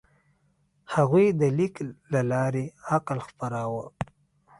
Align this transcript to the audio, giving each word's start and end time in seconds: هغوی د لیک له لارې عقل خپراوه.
هغوی 0.95 1.25
د 1.39 1.41
لیک 1.57 1.75
له 2.13 2.21
لارې 2.31 2.65
عقل 2.93 3.17
خپراوه. 3.27 3.85